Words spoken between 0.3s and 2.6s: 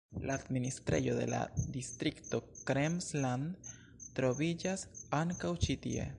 administrejo de la distrikto